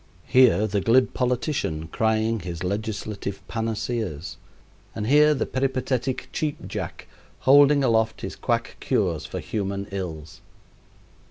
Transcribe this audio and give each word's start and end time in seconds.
Here 0.25 0.65
the 0.65 0.81
glib 0.81 1.13
politician 1.13 1.87
crying 1.89 2.39
his 2.39 2.63
legislative 2.63 3.47
panaceas, 3.47 4.37
and 4.95 5.05
here 5.05 5.35
the 5.35 5.45
peripatetic 5.45 6.27
Cheap 6.33 6.67
Jack 6.67 7.05
holding 7.41 7.83
aloft 7.83 8.21
his 8.21 8.35
quack 8.35 8.77
cures 8.79 9.27
for 9.27 9.39
human 9.39 9.85
ills. 9.91 10.41